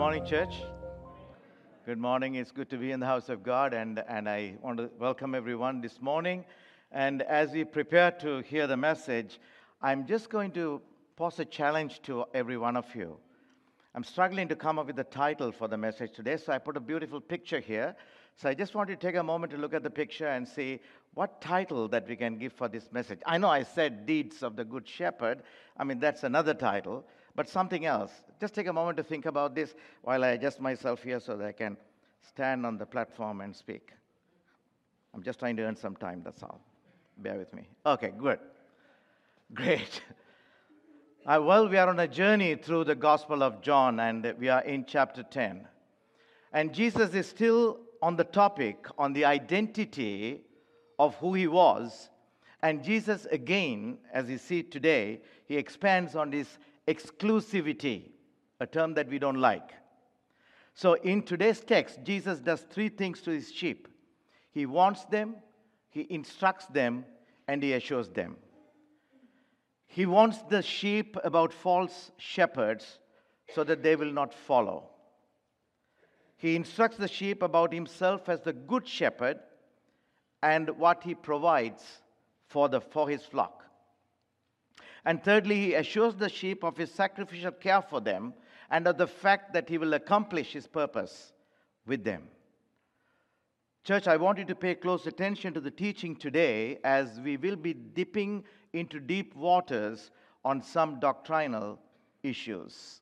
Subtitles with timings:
[0.00, 0.54] Morning, church.
[1.84, 2.36] Good morning.
[2.36, 5.34] It's good to be in the house of God, and, and I want to welcome
[5.34, 6.46] everyone this morning.
[6.90, 9.38] And as we prepare to hear the message,
[9.82, 10.80] I'm just going to
[11.16, 13.18] pose a challenge to every one of you.
[13.94, 16.78] I'm struggling to come up with a title for the message today, so I put
[16.78, 17.94] a beautiful picture here.
[18.36, 20.48] So I just want you to take a moment to look at the picture and
[20.48, 20.80] see
[21.12, 23.18] what title that we can give for this message.
[23.26, 25.42] I know I said Deeds of the Good Shepherd.
[25.76, 28.10] I mean, that's another title, but something else.
[28.40, 31.46] Just take a moment to think about this while I adjust myself here so that
[31.46, 31.76] I can
[32.26, 33.92] stand on the platform and speak.
[35.14, 36.60] I'm just trying to earn some time, that's all.
[37.18, 37.68] Bear with me.
[37.84, 38.38] Okay, good.
[39.54, 40.02] Great.
[41.26, 44.62] Uh, well, we are on a journey through the Gospel of John, and we are
[44.62, 45.68] in chapter 10.
[46.54, 50.40] And Jesus is still on the topic, on the identity
[50.98, 52.08] of who he was.
[52.62, 58.10] And Jesus, again, as you see today, he expands on this exclusivity,
[58.60, 59.70] a term that we don't like.
[60.74, 63.88] So, in today's text, Jesus does three things to his sheep
[64.50, 65.36] he wants them,
[65.90, 67.04] he instructs them,
[67.46, 68.36] and he assures them.
[69.86, 72.98] He wants the sheep about false shepherds
[73.54, 74.90] so that they will not follow.
[76.36, 79.38] He instructs the sheep about himself as the good shepherd
[80.42, 81.82] and what he provides
[82.46, 83.64] for, the, for his flock.
[85.04, 88.34] And thirdly, he assures the sheep of his sacrificial care for them
[88.70, 91.32] and of the fact that he will accomplish his purpose
[91.86, 92.28] with them.
[93.82, 97.56] Church, I want you to pay close attention to the teaching today as we will
[97.56, 100.10] be dipping into deep waters
[100.44, 101.78] on some doctrinal
[102.22, 103.00] issues.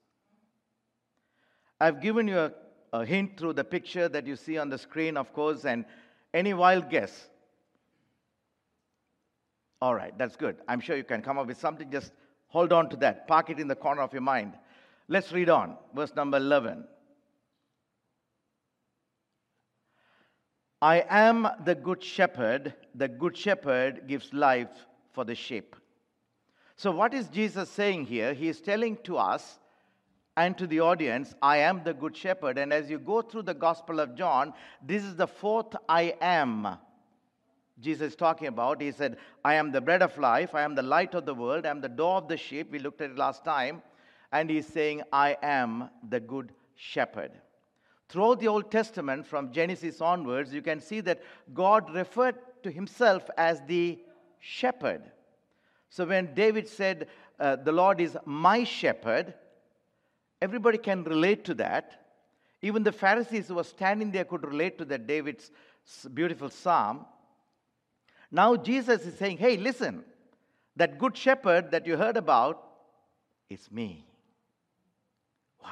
[1.80, 2.52] I've given you a,
[2.92, 5.84] a, hint through the picture that you see on the screen, of course, and
[6.32, 7.28] any wild guess?
[9.80, 10.56] All right, that's good.
[10.66, 11.90] I'm sure you can come up with something.
[11.90, 12.12] Just
[12.48, 14.54] hold on to that, park it in the corner of your mind.
[15.08, 15.76] Let's read on.
[15.94, 16.84] Verse number 11.
[20.80, 22.74] I am the good shepherd.
[22.94, 24.70] The good shepherd gives life
[25.12, 25.74] for the sheep.
[26.76, 28.34] So, what is Jesus saying here?
[28.34, 29.58] He is telling to us
[30.36, 32.58] and to the audience, I am the good shepherd.
[32.58, 36.78] And as you go through the Gospel of John, this is the fourth I am
[37.80, 38.80] Jesus is talking about.
[38.80, 41.64] He said, I am the bread of life, I am the light of the world,
[41.64, 42.70] I am the door of the sheep.
[42.72, 43.82] We looked at it last time.
[44.32, 47.32] And he's saying, I am the good shepherd.
[48.08, 51.22] Throughout the Old Testament, from Genesis onwards, you can see that
[51.54, 53.98] God referred to himself as the
[54.38, 55.02] shepherd.
[55.90, 57.08] So when David said,
[57.38, 59.34] uh, The Lord is my shepherd,
[60.42, 62.04] everybody can relate to that.
[62.60, 65.50] Even the Pharisees who were standing there could relate to that David's
[66.12, 67.06] beautiful psalm.
[68.30, 70.04] Now Jesus is saying, Hey, listen,
[70.76, 72.62] that good shepherd that you heard about
[73.48, 74.06] is me.
[75.62, 75.68] Wow.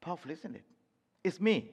[0.00, 0.64] Powerful, isn't it?
[1.22, 1.70] It's me.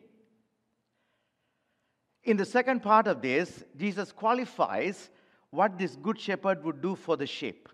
[2.24, 5.10] In the second part of this, Jesus qualifies
[5.50, 7.68] what this good shepherd would do for the sheep.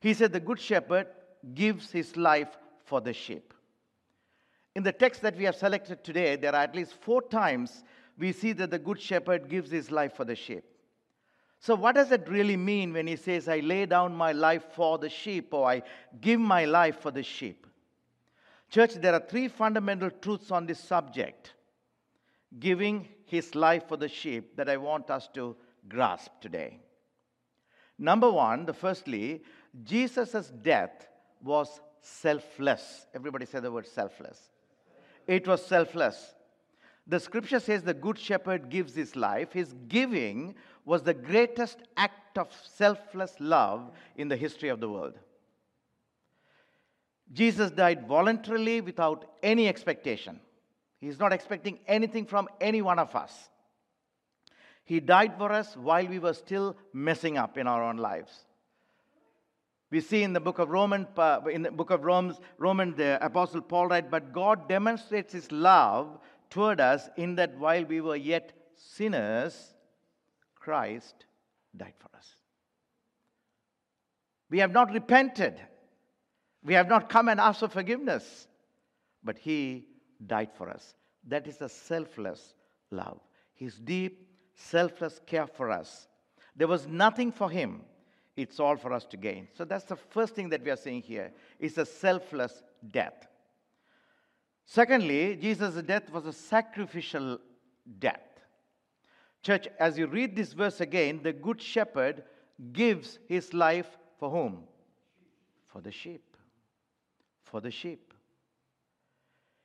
[0.00, 1.08] He said, The good shepherd
[1.54, 3.52] gives his life for the sheep.
[4.74, 7.82] In the text that we have selected today, there are at least four times
[8.18, 10.64] we see that the good shepherd gives his life for the sheep.
[11.60, 14.98] So, what does it really mean when he says, I lay down my life for
[14.98, 15.82] the sheep, or I
[16.20, 17.66] give my life for the sheep?
[18.70, 21.54] Church, there are three fundamental truths on this subject
[22.58, 25.56] giving his life for the sheep that I want us to
[25.88, 26.78] grasp today.
[27.98, 29.42] Number one, the firstly,
[29.84, 31.08] Jesus' death
[31.42, 33.06] was selfless.
[33.14, 34.38] Everybody say the word selfless.
[35.26, 36.34] It was selfless.
[37.08, 39.52] The scripture says the good shepherd gives his life.
[39.52, 45.14] His giving was the greatest act of selfless love in the history of the world.
[47.32, 50.38] Jesus died voluntarily without any expectation.
[51.00, 53.48] He's not expecting anything from any one of us.
[54.84, 58.32] He died for us while we were still messing up in our own lives.
[59.90, 63.24] We see in the book of Romans, uh, in the book of Romans, Roman, the
[63.24, 66.18] apostle Paul writes, but God demonstrates his love
[66.50, 69.74] toward us in that while we were yet sinners,
[70.54, 71.24] Christ
[71.76, 72.26] died for us.
[74.50, 75.60] We have not repented.
[76.64, 78.46] We have not come and asked for forgiveness.
[79.22, 79.86] but He
[80.26, 80.94] died for us.
[81.26, 82.54] That is a selfless
[82.90, 83.20] love.
[83.54, 86.08] His deep, selfless care for us.
[86.56, 87.82] There was nothing for Him,
[88.36, 89.48] it's all for us to gain.
[89.54, 91.32] So that's the first thing that we are seeing here.
[91.58, 93.26] It's a selfless death.
[94.70, 97.38] Secondly, Jesus' death was a sacrificial
[97.98, 98.20] death.
[99.42, 102.22] Church, as you read this verse again, the Good Shepherd
[102.74, 103.88] gives his life
[104.20, 104.64] for whom?
[105.68, 106.36] For the sheep.
[107.44, 108.12] For the sheep.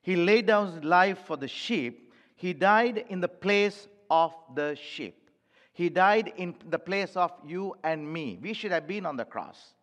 [0.01, 2.13] He laid down his life for the sheep.
[2.37, 5.29] He died in the place of the sheep.
[5.73, 8.39] He died in the place of you and me.
[8.41, 9.73] We should have been on the cross.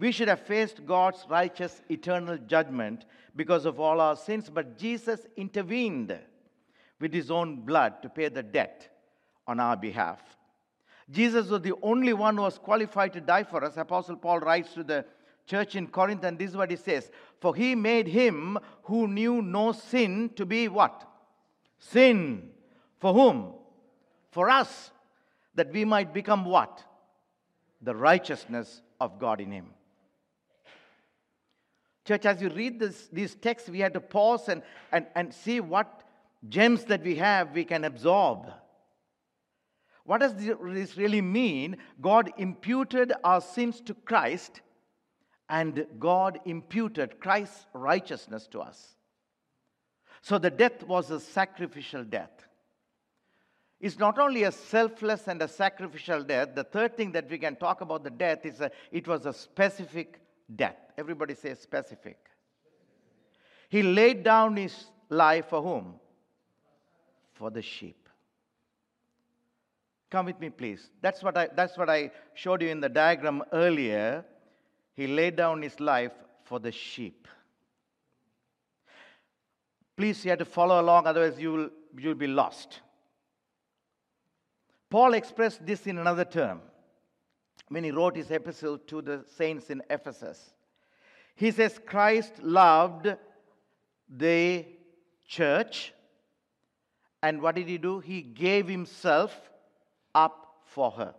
[0.00, 3.04] We should have faced God's righteous eternal judgment
[3.36, 6.18] because of all our sins, but Jesus intervened
[6.98, 8.88] with his own blood to pay the debt
[9.46, 10.18] on our behalf.
[11.10, 13.76] Jesus was the only one who was qualified to die for us.
[13.76, 15.04] Apostle Paul writes to the
[15.44, 19.42] church in Corinth, and this is what he says For he made him who knew
[19.42, 21.06] no sin to be what?
[21.78, 22.48] Sin.
[23.00, 23.52] For whom?
[24.30, 24.92] For us,
[25.56, 26.84] that we might become what?
[27.82, 29.74] The righteousness of God in him.
[32.10, 35.60] Church, as you read this, these texts, we had to pause and, and, and see
[35.60, 36.02] what
[36.48, 38.48] gems that we have we can absorb.
[40.02, 41.76] What does this really mean?
[42.00, 44.60] God imputed our sins to Christ,
[45.48, 48.96] and God imputed Christ's righteousness to us.
[50.20, 52.44] So the death was a sacrificial death.
[53.78, 56.56] It's not only a selfless and a sacrificial death.
[56.56, 59.32] The third thing that we can talk about the death is a, it was a
[59.32, 60.18] specific
[60.56, 60.89] death.
[61.00, 62.18] Everybody say specific.
[63.70, 64.74] He laid down his
[65.08, 65.94] life for whom?
[67.32, 68.06] For the sheep.
[70.10, 70.90] Come with me, please.
[71.00, 74.26] That's what I, that's what I showed you in the diagram earlier.
[74.94, 76.12] He laid down his life
[76.44, 77.26] for the sheep.
[79.96, 82.80] Please, you have to follow along, otherwise, you will, you'll be lost.
[84.90, 86.60] Paul expressed this in another term
[87.68, 90.52] when he wrote his epistle to the saints in Ephesus.
[91.40, 93.16] He says, Christ loved
[94.14, 94.66] the
[95.26, 95.94] church,
[97.22, 98.00] and what did he do?
[98.00, 99.34] He gave himself
[100.14, 101.14] up for her.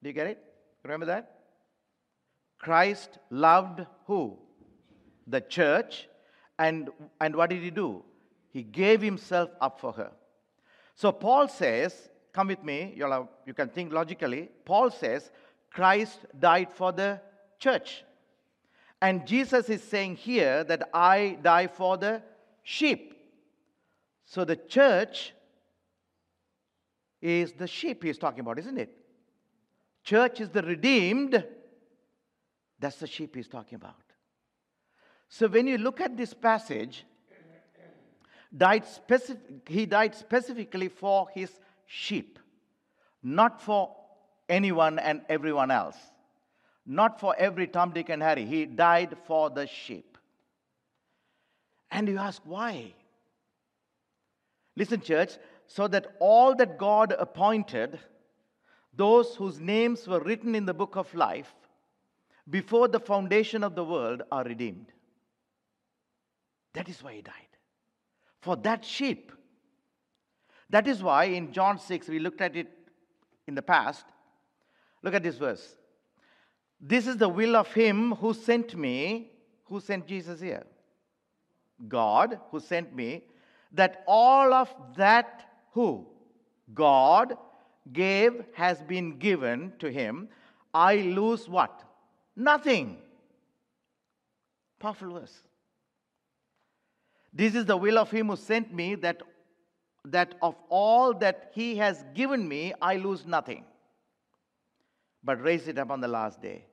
[0.00, 0.38] Do you get it?
[0.84, 1.40] Remember that?
[2.60, 4.38] Christ loved who?
[5.26, 6.06] The church.
[6.56, 6.90] And,
[7.20, 8.04] and what did he do?
[8.52, 10.12] He gave himself up for her.
[10.94, 14.48] So Paul says, come with me, you'll have, you can think logically.
[14.64, 15.32] Paul says,
[15.72, 17.20] Christ died for the
[17.58, 18.04] church.
[19.00, 22.22] And Jesus is saying here that I die for the
[22.62, 23.14] sheep.
[24.24, 25.32] So the church
[27.20, 28.96] is the sheep he's talking about, isn't it?
[30.02, 31.44] Church is the redeemed.
[32.78, 33.94] That's the sheep he's talking about.
[35.28, 37.04] So when you look at this passage,
[38.56, 41.50] died specific, he died specifically for his
[41.86, 42.38] sheep,
[43.22, 43.94] not for
[44.48, 45.96] anyone and everyone else,
[46.86, 48.46] not for every Tom, Dick, and Harry.
[48.46, 50.16] He died for the sheep.
[51.90, 52.94] And you ask why?
[54.76, 55.32] Listen, church,
[55.66, 57.98] so that all that God appointed,
[58.94, 61.52] those whose names were written in the book of life,
[62.48, 64.92] before the foundation of the world, are redeemed.
[66.74, 67.32] That is why he died.
[68.42, 69.32] For that sheep.
[70.70, 72.70] That is why in John 6, we looked at it
[73.46, 74.04] in the past.
[75.02, 75.76] Look at this verse.
[76.80, 79.32] This is the will of him who sent me.
[79.64, 80.64] Who sent Jesus here?
[81.88, 83.24] God, who sent me,
[83.72, 85.42] that all of that
[85.72, 86.06] who
[86.72, 87.36] God
[87.92, 90.28] gave has been given to him.
[90.72, 91.82] I lose what?
[92.34, 92.98] Nothing.
[94.78, 95.42] Powerful verse.
[97.32, 99.22] This is the will of him who sent me that,
[100.04, 103.64] that of all that he has given me, I lose nothing,
[105.26, 106.64] but raise it up on the last day.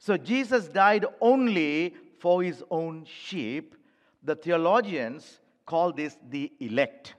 [0.00, 3.76] So Jesus died only for his own sheep.
[4.24, 7.14] The theologians call this the elect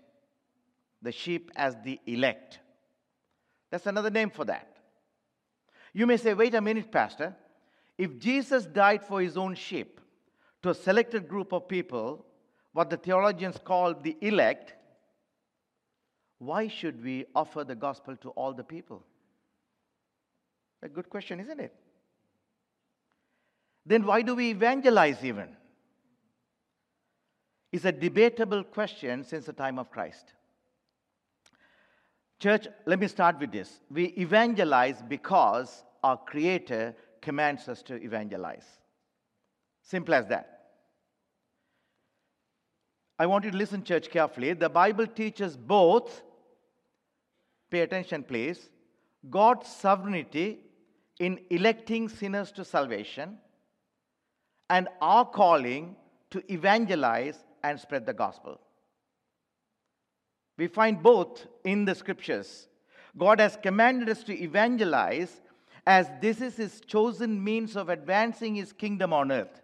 [1.06, 2.60] the sheep as the elect.
[3.72, 4.78] That's another name for that.
[5.94, 7.36] You may say, wait a minute, Pastor.
[7.98, 10.02] If Jesus died for his own sheep
[10.64, 12.26] to a selected group of people,
[12.74, 14.74] what the theologians call the elect,
[16.40, 19.04] why should we offer the gospel to all the people?
[20.86, 21.74] A good question, isn't it?
[23.88, 25.50] Then why do we evangelize even?
[27.72, 30.34] It's a debatable question since the time of Christ.
[32.40, 33.80] Church, let me start with this.
[33.90, 38.68] We evangelize because our Creator commands us to evangelize.
[39.82, 40.68] Simple as that.
[43.18, 44.54] I want you to listen, church, carefully.
[44.54, 46.22] The Bible teaches both,
[47.72, 48.70] pay attention, please,
[49.32, 50.60] God's sovereignty
[51.20, 53.38] in electing sinners to salvation
[54.70, 55.96] and our calling
[56.32, 58.60] to evangelize and spread the gospel.
[60.58, 62.68] We find both in the scriptures.
[63.18, 65.42] God has commanded us to evangelize
[65.88, 69.62] as this is his chosen means of advancing his kingdom on earth.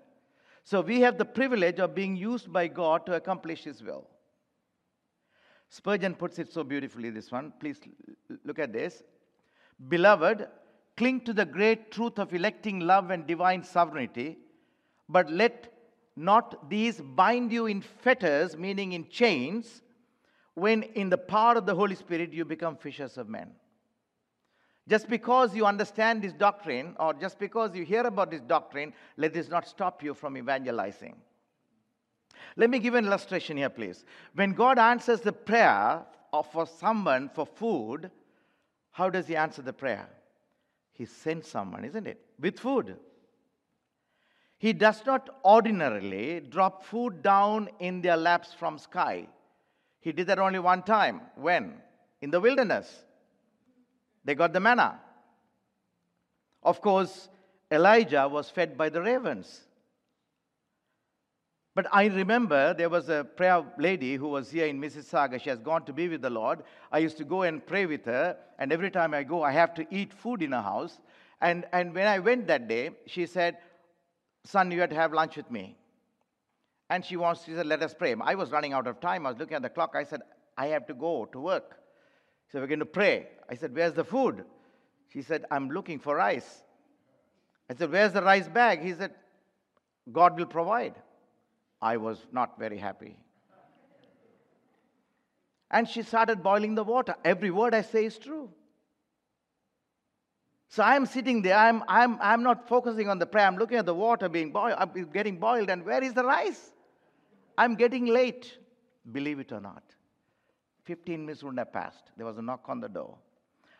[0.63, 4.07] So we have the privilege of being used by God to accomplish his will.
[5.69, 7.53] Spurgeon puts it so beautifully, this one.
[7.59, 7.79] Please
[8.43, 9.03] look at this.
[9.87, 10.47] Beloved,
[11.01, 14.37] cling to the great truth of electing love and divine sovereignty,
[15.09, 15.73] but let
[16.15, 19.81] not these bind you in fetters, meaning in chains,
[20.53, 23.49] when in the power of the Holy Spirit you become fishers of men.
[24.87, 29.33] Just because you understand this doctrine or just because you hear about this doctrine, let
[29.33, 31.15] this not stop you from evangelizing.
[32.55, 34.05] Let me give an illustration here, please.
[34.35, 36.05] When God answers the prayer
[36.51, 38.11] for someone for food,
[38.91, 40.07] how does He answer the prayer?
[40.93, 42.23] He sends someone, isn't it?
[42.39, 42.97] With food.
[44.57, 49.27] He does not ordinarily drop food down in their laps from sky.
[49.99, 51.21] He did that only one time.
[51.35, 51.75] When?
[52.21, 53.05] In the wilderness.
[54.23, 54.99] They got the manna.
[56.61, 57.29] Of course,
[57.71, 59.61] Elijah was fed by the ravens.
[61.73, 65.41] But I remember there was a prayer lady who was here in Mississauga.
[65.41, 66.63] She has gone to be with the Lord.
[66.91, 69.73] I used to go and pray with her, and every time I go, I have
[69.75, 70.99] to eat food in her house.
[71.39, 73.57] And, and when I went that day, she said,
[74.43, 75.77] Son, you have to have lunch with me.
[76.89, 78.15] And she wants, she said, Let us pray.
[78.19, 79.25] I was running out of time.
[79.25, 79.95] I was looking at the clock.
[79.95, 80.21] I said,
[80.57, 81.79] I have to go to work.
[82.51, 83.29] So we're going to pray.
[83.49, 84.43] I said, Where's the food?
[85.13, 86.63] She said, I'm looking for rice.
[87.69, 88.81] I said, Where's the rice bag?
[88.81, 89.11] He said,
[90.11, 90.95] God will provide.
[91.81, 93.17] I was not very happy.
[95.71, 97.15] And she started boiling the water.
[97.23, 98.49] Every word I say is true.
[100.67, 103.85] So I'm sitting there, I'm, I'm, I'm not focusing on the prayer, I'm looking at
[103.85, 106.71] the water being boiled, uh, I'm getting boiled, and where is the rice?
[107.57, 108.57] I'm getting late,
[109.11, 109.83] believe it or not.
[110.85, 112.11] 15 minutes wouldn't have passed.
[112.15, 113.17] There was a knock on the door.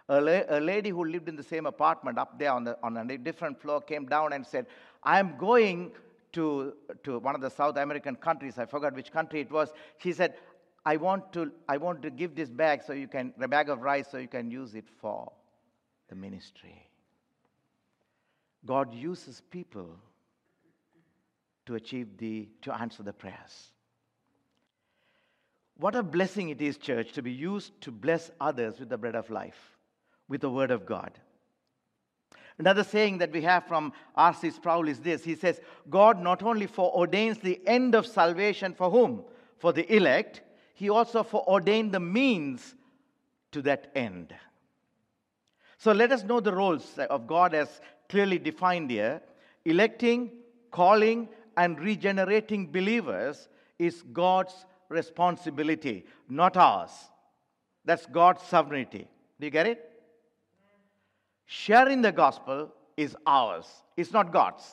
[0.10, 2.98] A, la- a lady who lived in the same apartment up there on, the, on
[2.98, 4.66] a different floor came down and said,
[5.02, 5.94] I'm going
[6.34, 6.74] to,
[7.04, 8.58] to one of the South American countries.
[8.58, 9.72] I forgot which country it was.
[9.98, 10.36] She said,
[10.86, 13.82] I want to, I want to give this bag so you can, a bag of
[13.82, 15.32] rice so you can use it for
[16.10, 16.88] the ministry.
[18.66, 19.90] God uses people
[21.66, 23.72] to achieve the, to answer the prayers.
[25.78, 29.16] What a blessing it is, church, to be used to bless others with the bread
[29.16, 29.78] of life,
[30.28, 31.12] with the word of God.
[32.58, 34.52] Another saying that we have from R.C.
[34.52, 39.24] Sproul is this He says, God not only foreordains the end of salvation for whom?
[39.58, 40.42] For the elect,
[40.74, 42.76] He also foreordained the means
[43.52, 44.34] to that end.
[45.78, 49.22] So let us know the roles of God as clearly defined here.
[49.66, 50.32] Electing,
[50.70, 51.28] calling,
[51.58, 56.92] and regenerating believers is God's responsibility, not ours.
[57.84, 59.08] That's God's sovereignty.
[59.40, 59.91] Do you get it?
[61.54, 63.66] Sharing the gospel is ours,
[63.98, 64.64] it's not God's.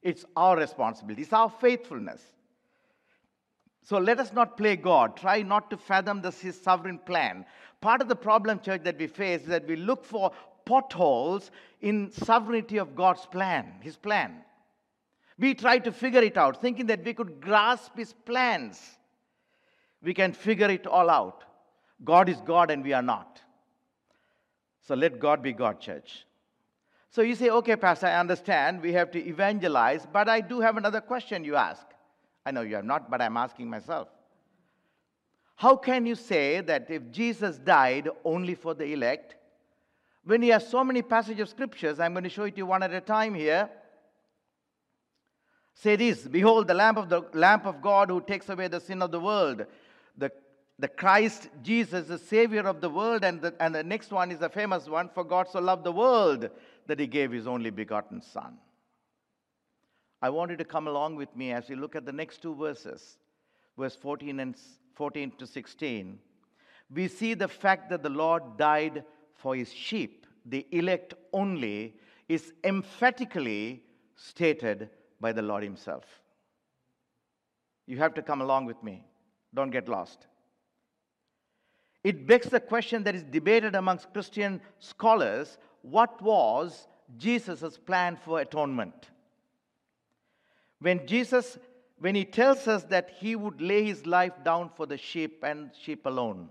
[0.00, 2.22] It's our responsibility, it's our faithfulness.
[3.82, 5.18] So let us not play God.
[5.18, 7.44] Try not to fathom this, his sovereign plan.
[7.82, 10.32] Part of the problem, church, that we face is that we look for
[10.64, 11.50] potholes
[11.82, 14.36] in sovereignty of God's plan, his plan.
[15.38, 18.80] We try to figure it out, thinking that we could grasp his plans.
[20.02, 21.44] We can figure it all out.
[22.02, 23.42] God is God and we are not.
[24.82, 26.26] So let God be God, church.
[27.10, 30.76] So you say, okay, Pastor, I understand we have to evangelize, but I do have
[30.76, 31.86] another question you ask.
[32.44, 34.08] I know you have not, but I'm asking myself.
[35.56, 39.36] How can you say that if Jesus died only for the elect,
[40.24, 42.66] when he has so many passages of scriptures, I'm going to show it to you
[42.66, 43.68] one at a time here.
[45.74, 49.02] Say this Behold, the lamb of the lamb of God who takes away the sin
[49.02, 49.66] of the world.
[50.16, 50.30] The,
[50.82, 54.42] the Christ Jesus, the Savior of the world, and the, and the next one is
[54.42, 56.50] a famous one for God so loved the world
[56.88, 58.58] that he gave his only begotten Son.
[60.20, 62.56] I want you to come along with me as we look at the next two
[62.56, 63.16] verses,
[63.78, 64.56] verse 14 and
[64.94, 66.18] 14 to 16.
[66.92, 69.04] We see the fact that the Lord died
[69.36, 71.94] for his sheep, the elect only,
[72.28, 73.84] is emphatically
[74.16, 76.06] stated by the Lord himself.
[77.86, 79.04] You have to come along with me.
[79.54, 80.26] Don't get lost.
[82.04, 86.86] It begs the question that is debated amongst Christian scholars what was
[87.18, 89.10] Jesus' plan for atonement?
[90.80, 91.58] When Jesus,
[91.98, 95.70] when he tells us that he would lay his life down for the sheep and
[95.80, 96.48] sheep alone.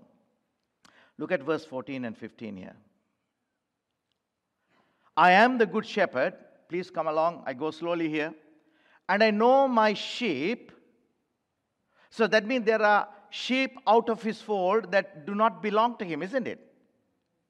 [1.18, 2.76] Look at verse 14 and 15 here.
[5.16, 6.34] I am the good shepherd.
[6.70, 7.44] Please come along.
[7.46, 8.34] I go slowly here.
[9.10, 10.72] And I know my sheep.
[12.10, 16.06] So that means there are sheep out of his fold that do not belong to
[16.06, 16.60] him, isn't it?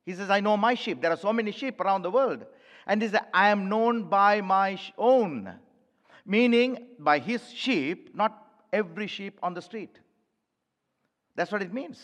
[0.05, 1.01] He says, I know my sheep.
[1.01, 2.45] There are so many sheep around the world.
[2.87, 5.53] And he says, I am known by my own.
[6.25, 9.99] Meaning, by his sheep, not every sheep on the street.
[11.35, 11.99] That's what it means.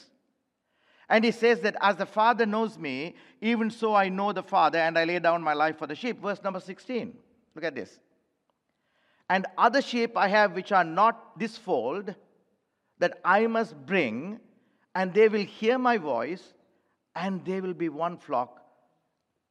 [1.09, 4.79] And he says that as the Father knows me, even so I know the Father,
[4.79, 6.21] and I lay down my life for the sheep.
[6.21, 7.15] Verse number 16.
[7.55, 7.99] Look at this.
[9.29, 12.13] And other sheep I have which are not this fold,
[12.99, 14.39] that I must bring,
[14.95, 16.53] and they will hear my voice,
[17.15, 18.61] and they will be one flock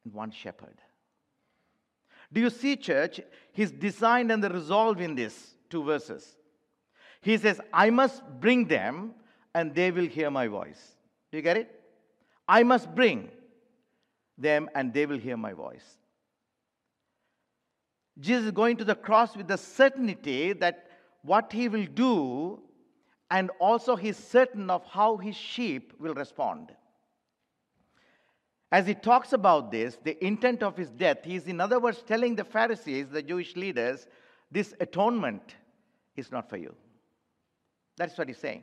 [0.05, 0.77] and one shepherd.
[2.33, 3.21] Do you see, church,
[3.53, 6.37] his design and the resolve in these two verses?
[7.21, 9.15] He says, I must bring them,
[9.55, 10.97] and they will hear my voice.
[11.31, 11.77] Do you get it?
[12.49, 13.31] I must bring
[14.39, 15.85] them and they will hear my voice.
[18.19, 20.87] Jesus is going to the cross with the certainty that
[21.23, 22.61] what he will do,
[23.31, 26.73] and also he's certain of how his sheep will respond.
[28.73, 32.03] As he talks about this, the intent of his death, he is, in other words,
[32.03, 34.07] telling the Pharisees, the Jewish leaders,
[34.51, 35.55] this atonement
[36.17, 36.75] is not for you.
[37.97, 38.63] That's what he's saying.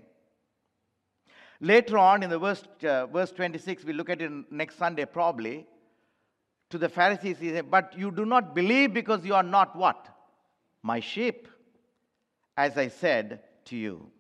[1.60, 5.66] Later on in the verse, uh, verse 26, we look at it next Sunday probably.
[6.72, 10.10] To the Pharisees, he said, But you do not believe because you are not what?
[10.82, 11.48] My sheep,
[12.58, 14.12] as I said to you.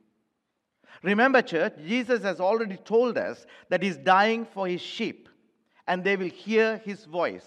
[1.03, 5.27] Remember, church, Jesus has already told us that he's dying for his sheep
[5.85, 7.45] and they will hear his voice.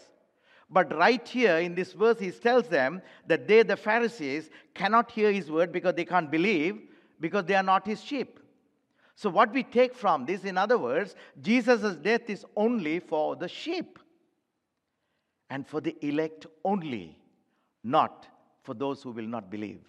[0.68, 5.32] But right here in this verse, he tells them that they, the Pharisees, cannot hear
[5.32, 6.78] his word because they can't believe
[7.18, 8.40] because they are not his sheep.
[9.14, 13.48] So, what we take from this, in other words, Jesus' death is only for the
[13.48, 13.98] sheep
[15.48, 17.16] and for the elect only,
[17.82, 18.26] not
[18.62, 19.80] for those who will not believe.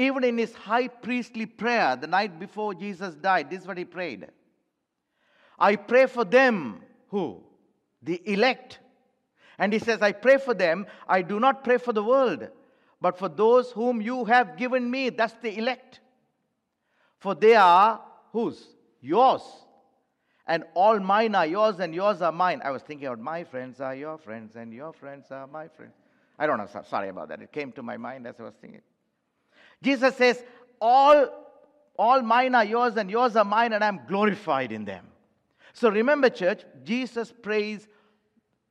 [0.00, 3.84] Even in his high priestly prayer the night before Jesus died, this is what he
[3.84, 4.26] prayed
[5.58, 7.42] I pray for them who?
[8.02, 8.78] The elect.
[9.58, 10.86] And he says, I pray for them.
[11.06, 12.48] I do not pray for the world,
[12.98, 15.10] but for those whom you have given me.
[15.10, 16.00] That's the elect.
[17.18, 18.00] For they are
[18.32, 18.68] whose?
[19.02, 19.42] Yours.
[20.46, 22.62] And all mine are yours, and yours are mine.
[22.64, 25.92] I was thinking about my friends are your friends, and your friends are my friends.
[26.38, 27.42] I don't know, sorry about that.
[27.42, 28.80] It came to my mind as I was thinking.
[29.82, 30.42] Jesus says,
[30.80, 31.28] All,
[31.98, 35.06] all mine are yours, and yours are mine, and I'm glorified in them.
[35.72, 37.86] So remember, church, Jesus prays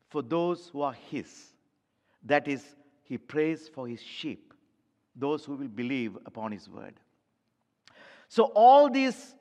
[0.10, 1.54] for those who are His.
[2.26, 2.64] That is,
[3.04, 4.54] He prays for His sheep,
[5.16, 7.00] those who will believe upon His word.
[8.28, 9.36] So, all these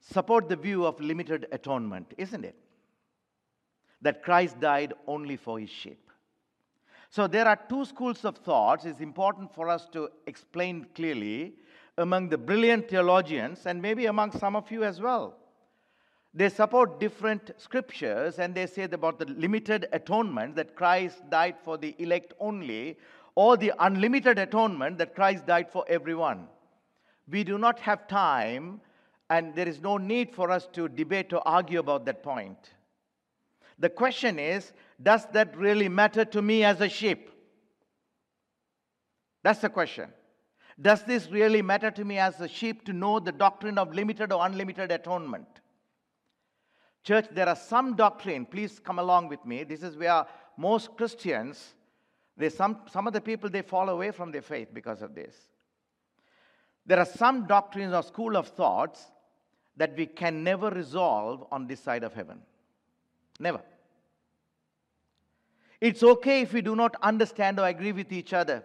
[0.00, 2.56] support the view of limited atonement, isn't it?
[4.02, 6.03] That Christ died only for his sheep.
[7.14, 8.84] So, there are two schools of thoughts.
[8.84, 11.52] It's important for us to explain clearly
[11.96, 15.36] among the brilliant theologians and maybe among some of you as well.
[16.34, 21.78] They support different scriptures and they say about the limited atonement that Christ died for
[21.78, 22.98] the elect only,
[23.36, 26.48] or the unlimited atonement that Christ died for everyone.
[27.30, 28.80] We do not have time,
[29.30, 32.72] and there is no need for us to debate or argue about that point.
[33.78, 37.30] The question is Does that really matter to me as a sheep?
[39.42, 40.10] That's the question.
[40.80, 44.32] Does this really matter to me as a sheep to know the doctrine of limited
[44.32, 45.46] or unlimited atonement?
[47.04, 49.62] Church, there are some doctrine, please come along with me.
[49.62, 50.24] This is where
[50.56, 51.74] most Christians,
[52.36, 55.36] they, some, some of the people, they fall away from their faith because of this.
[56.86, 59.04] There are some doctrines or school of thoughts
[59.76, 62.40] that we can never resolve on this side of heaven.
[63.38, 63.60] Never.
[65.80, 68.62] It's okay if we do not understand or agree with each other.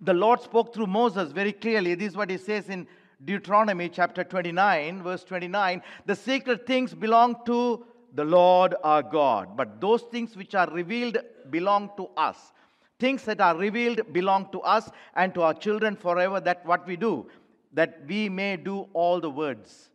[0.00, 1.94] The Lord spoke through Moses very clearly.
[1.94, 2.86] This is what he says in
[3.24, 5.82] Deuteronomy chapter 29, verse 29.
[6.06, 7.84] The secret things belong to
[8.14, 11.18] the Lord our God, but those things which are revealed
[11.50, 12.52] belong to us.
[13.00, 16.40] Things that are revealed belong to us and to our children forever.
[16.40, 17.28] That what we do,
[17.72, 19.90] that we may do all the words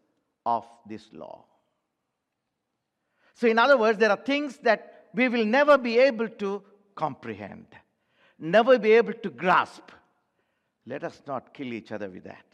[0.46, 1.46] of this law.
[3.34, 6.64] So, in other words, there are things that we will never be able to
[6.96, 7.68] comprehend,
[8.40, 9.92] never be able to grasp.
[10.86, 12.46] Let us not kill each other with that.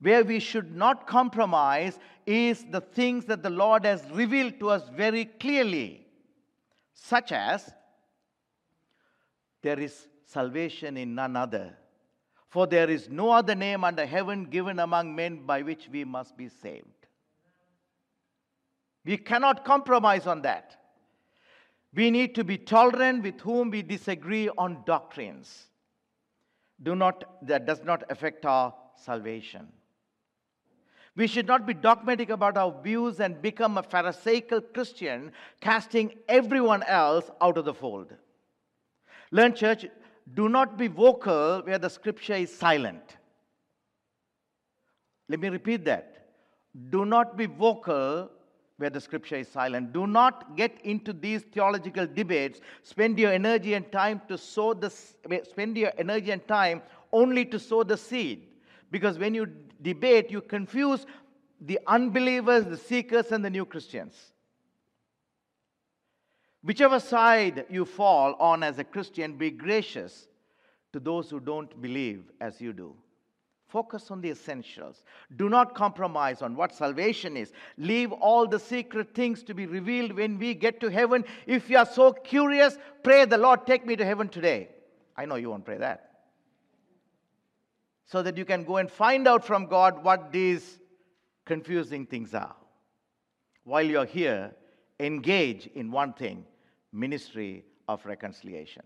[0.00, 4.88] Where we should not compromise is the things that the Lord has revealed to us
[4.94, 6.06] very clearly,
[6.94, 7.72] such as
[9.62, 11.76] there is salvation in none other
[12.48, 16.36] For there is no other name under heaven given among men by which we must
[16.36, 16.97] be saved.
[19.04, 20.76] We cannot compromise on that.
[21.94, 25.66] We need to be tolerant with whom we disagree on doctrines.
[26.82, 29.68] Do not, that does not affect our salvation.
[31.16, 36.84] We should not be dogmatic about our views and become a Pharisaical Christian, casting everyone
[36.84, 38.14] else out of the fold.
[39.32, 39.86] Learn, church,
[40.34, 43.16] do not be vocal where the scripture is silent.
[45.28, 46.28] Let me repeat that.
[46.90, 48.30] Do not be vocal
[48.78, 49.92] where the scripture is silent.
[49.92, 52.60] Do not get into these theological debates.
[52.82, 57.58] Spend your energy and time to sow the spend your energy and time only to
[57.58, 58.46] sow the seed.
[58.90, 59.46] Because when you
[59.82, 61.06] debate, you confuse
[61.60, 64.14] the unbelievers, the seekers, and the new Christians.
[66.62, 70.28] Whichever side you fall on as a Christian, be gracious
[70.92, 72.94] to those who don't believe as you do.
[73.68, 75.02] Focus on the essentials.
[75.36, 77.52] Do not compromise on what salvation is.
[77.76, 81.24] Leave all the secret things to be revealed when we get to heaven.
[81.46, 84.70] If you are so curious, pray the Lord, take me to heaven today.
[85.16, 86.04] I know you won't pray that.
[88.06, 90.78] So that you can go and find out from God what these
[91.44, 92.56] confusing things are.
[93.64, 94.52] While you're here,
[94.98, 96.46] engage in one thing
[96.90, 98.82] ministry of reconciliation.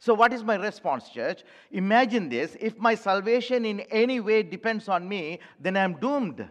[0.00, 1.42] So, what is my response, church?
[1.72, 6.48] Imagine this if my salvation in any way depends on me, then I'm doomed.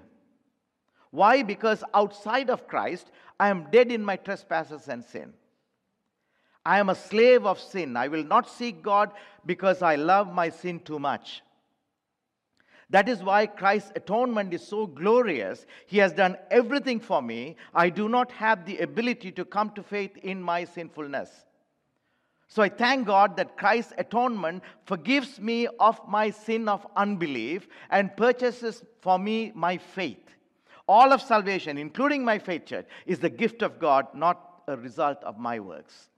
[1.12, 1.44] Why?
[1.44, 5.34] Because outside of Christ, I am dead in my trespasses and sin.
[6.66, 7.96] I am a slave of sin.
[7.96, 9.12] I will not seek God
[9.46, 11.42] because I love my sin too much.
[12.90, 15.66] That is why Christ's atonement is so glorious.
[15.86, 17.56] He has done everything for me.
[17.74, 21.46] I do not have the ability to come to faith in my sinfulness.
[22.48, 28.16] So I thank God that Christ's atonement forgives me of my sin of unbelief and
[28.16, 30.24] purchases for me my faith.
[30.88, 35.22] All of salvation, including my faith church, is the gift of God, not a result
[35.24, 36.10] of my works.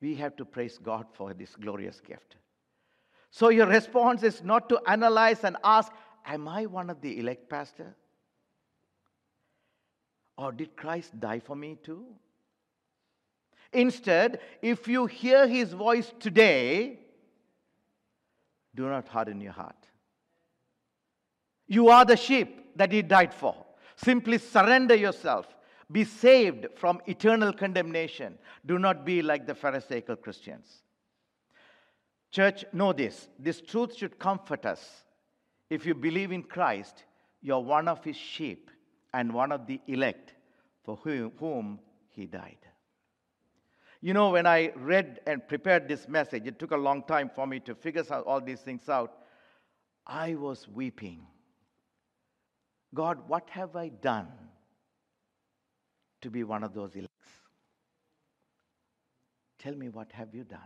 [0.00, 2.36] We have to praise God for this glorious gift.
[3.30, 5.90] So your response is not to analyze and ask,
[6.26, 7.96] Am I one of the elect, Pastor?
[10.36, 12.04] Or did Christ die for me too?
[13.72, 16.98] Instead, if you hear his voice today,
[18.74, 19.88] do not harden your heart.
[21.66, 23.54] You are the sheep that he died for.
[23.96, 25.46] Simply surrender yourself.
[25.90, 28.38] Be saved from eternal condemnation.
[28.64, 30.82] Do not be like the Pharisaical Christians.
[32.30, 33.28] Church, know this.
[33.38, 35.04] This truth should comfort us.
[35.70, 37.04] If you believe in Christ,
[37.42, 38.70] you're one of his sheep
[39.12, 40.34] and one of the elect
[40.84, 42.67] for whom he died.
[44.00, 47.46] You know, when I read and prepared this message, it took a long time for
[47.46, 49.12] me to figure out all these things out.
[50.06, 51.26] I was weeping.
[52.94, 54.28] God, what have I done
[56.22, 57.12] to be one of those elects?
[59.58, 60.60] Tell me, what have you done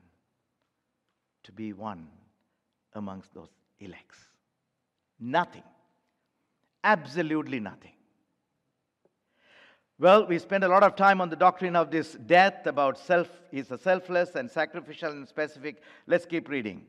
[1.44, 2.08] to be one
[2.92, 3.48] amongst those
[3.80, 4.18] elects?
[5.18, 5.64] Nothing.
[6.84, 7.94] Absolutely nothing.
[10.02, 13.28] Well, we spend a lot of time on the doctrine of this death about self
[13.52, 15.80] is a selfless and sacrificial and specific.
[16.08, 16.86] Let's keep reading.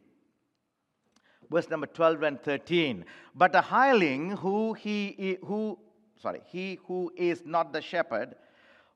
[1.51, 3.05] Verse number 12 and 13.
[3.35, 5.77] But a hireling who he who
[6.23, 8.33] sorry, he who is not the shepherd,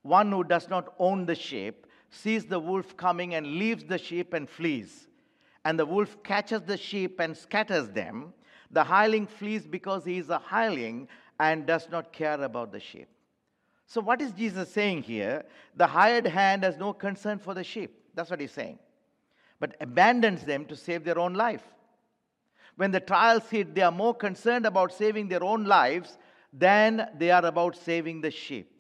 [0.02, 4.34] one who does not own the sheep, sees the wolf coming and leaves the sheep
[4.34, 5.06] and flees.
[5.64, 8.34] And the wolf catches the sheep and scatters them.
[8.72, 11.08] The hireling flees because he is a hireling
[11.40, 13.10] and does not care about the sheep.
[13.88, 15.46] So, what is Jesus saying here?
[15.78, 17.98] The hired hand has no concern for the sheep.
[18.14, 18.80] That's what he's saying.
[19.62, 21.64] But abandons them to save their own life.
[22.76, 26.18] When the trials hit, they are more concerned about saving their own lives
[26.52, 28.72] than they are about saving the sheep.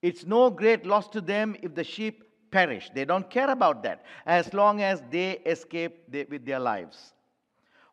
[0.00, 2.90] It's no great loss to them if the sheep perish.
[2.94, 7.12] They don't care about that as long as they escape with their lives.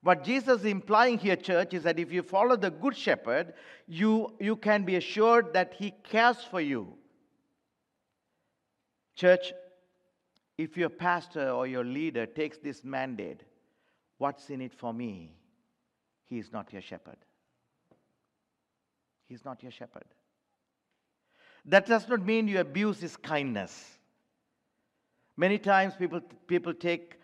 [0.03, 3.53] What Jesus is implying here, church, is that if you follow the Good Shepherd,
[3.87, 6.93] you, you can be assured that He cares for you.
[9.15, 9.53] Church,
[10.57, 13.43] if your pastor or your leader takes this mandate,
[14.17, 15.31] what's in it for me?
[16.25, 17.17] He is not your shepherd.
[19.29, 20.05] He's not your shepherd.
[21.65, 23.97] That does not mean you abuse his kindness.
[25.37, 27.19] Many times people, people take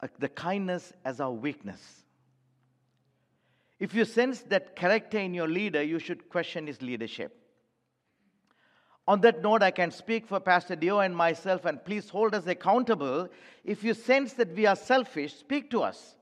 [0.00, 1.80] uh, the kindness as our weakness.
[3.78, 7.36] If you sense that character in your leader, you should question his leadership.
[9.08, 12.46] On that note, I can speak for Pastor Dio and myself, and please hold us
[12.46, 13.28] accountable.
[13.64, 16.16] If you sense that we are selfish, speak to us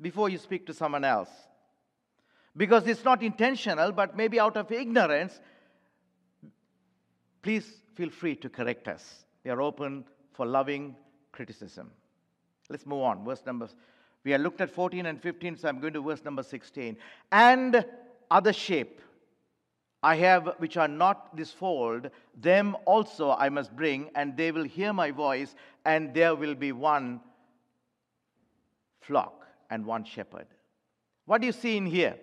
[0.00, 1.30] before you speak to someone else.
[2.56, 5.38] Because it's not intentional, but maybe out of ignorance,
[7.42, 9.24] please feel free to correct us.
[9.44, 10.96] We are open for loving
[11.30, 11.90] criticism.
[12.68, 13.24] Let's move on.
[13.24, 13.68] Verse number,
[14.24, 16.96] we have looked at 14 and 15, so I'm going to verse number 16.
[17.30, 17.84] And
[18.30, 19.00] other shape
[20.02, 24.64] I have which are not this fold, them also I must bring, and they will
[24.64, 25.54] hear my voice,
[25.86, 27.20] and there will be one
[29.00, 30.46] flock and one shepherd.
[31.24, 32.16] What do you see in here?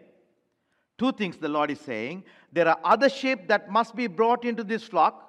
[0.99, 2.23] Two things the Lord is saying.
[2.53, 5.27] There are other sheep that must be brought into this flock.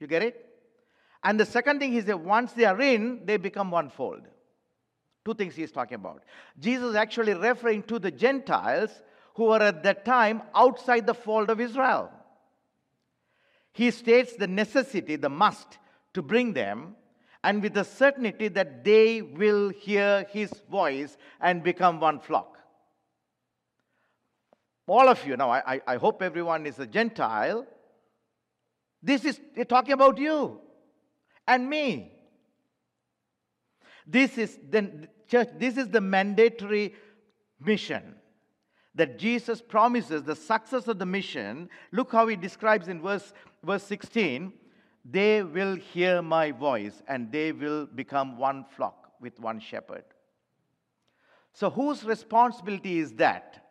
[0.00, 0.44] You get it?
[1.22, 4.26] And the second thing is that once they are in, they become one fold.
[5.24, 6.24] Two things he is talking about.
[6.58, 8.90] Jesus is actually referring to the Gentiles
[9.34, 12.10] who were at that time outside the fold of Israel.
[13.72, 15.78] He states the necessity, the must,
[16.14, 16.96] to bring them,
[17.44, 22.58] and with the certainty that they will hear his voice and become one flock.
[24.86, 27.66] All of you, now I, I hope everyone is a Gentile.
[29.02, 30.60] This is talking about you
[31.46, 32.12] and me.
[34.06, 36.94] This is the church, this is the mandatory
[37.60, 38.16] mission
[38.94, 41.70] that Jesus promises the success of the mission.
[41.92, 43.32] Look how he describes in verse,
[43.64, 44.52] verse 16
[45.04, 50.04] they will hear my voice and they will become one flock with one shepherd.
[51.52, 53.66] So, whose responsibility is that?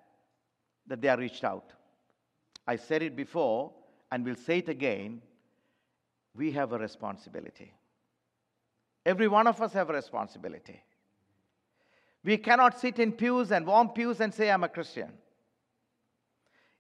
[0.88, 1.72] That they are reached out.
[2.68, 3.72] I said it before
[4.12, 5.22] and will say it again.
[6.36, 7.74] We have a responsibility.
[9.06, 10.82] Every one of us have a responsibility.
[12.24, 15.12] We cannot sit in pews and warm pews and say, I'm a Christian.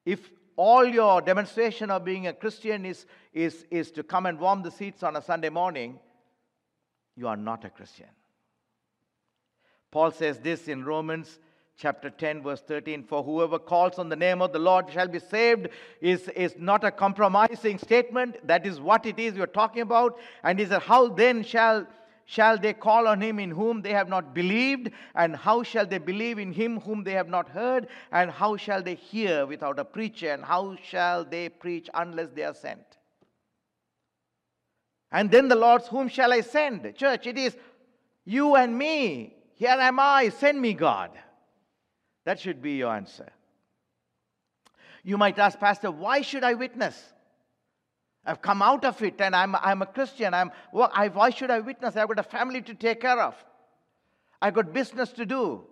[0.05, 4.61] If all your demonstration of being a Christian is, is, is to come and warm
[4.61, 5.99] the seats on a Sunday morning,
[7.15, 8.09] you are not a Christian.
[9.89, 11.39] Paul says this in Romans
[11.77, 15.19] chapter 10, verse 13 For whoever calls on the name of the Lord shall be
[15.19, 18.35] saved, is, is not a compromising statement.
[18.47, 20.19] That is what it is you're talking about.
[20.43, 21.87] And he said, How then shall
[22.31, 24.91] shall they call on him in whom they have not believed?
[25.15, 27.89] And how shall they believe in him whom they have not heard?
[28.09, 30.31] And how shall they hear without a preacher?
[30.31, 32.85] And how shall they preach unless they are sent?
[35.11, 36.95] And then the Lord's, whom shall I send?
[36.95, 37.57] Church, it is
[38.23, 39.35] you and me.
[39.55, 41.11] Here am I, send me, God.
[42.23, 43.29] That should be your answer.
[45.03, 46.97] You might ask, Pastor, why should I witness?
[48.25, 50.33] I've come out of it and I'm, I'm a Christian.
[50.33, 51.95] I'm, why should I witness?
[51.95, 53.35] I've got a family to take care of.
[54.41, 55.63] I've got business to do.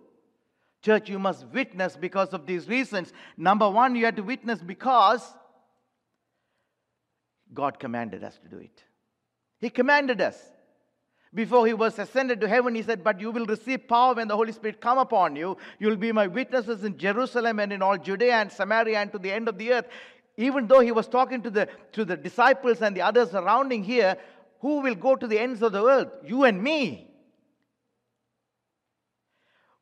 [0.82, 3.12] Church, you must witness because of these reasons.
[3.36, 5.22] Number one, you have to witness because
[7.52, 8.84] God commanded us to do it.
[9.60, 10.36] He commanded us.
[11.32, 14.34] Before he was ascended to heaven, he said, But you will receive power when the
[14.34, 15.56] Holy Spirit come upon you.
[15.78, 19.18] You will be my witnesses in Jerusalem and in all Judea and Samaria and to
[19.18, 19.86] the end of the earth
[20.40, 24.16] even though he was talking to the, to the disciples and the others surrounding here,
[24.60, 26.08] who will go to the ends of the world?
[26.24, 27.10] You and me.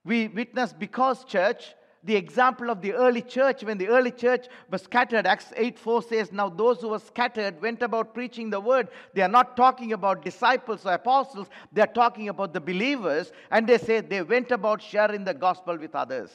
[0.05, 4.83] We witness because, church, the example of the early church, when the early church was
[4.83, 8.88] scattered, Acts 8 4 says, Now those who were scattered went about preaching the word.
[9.14, 13.33] They are not talking about disciples or apostles, they are talking about the believers.
[13.51, 16.31] And they say they went about sharing the gospel with others.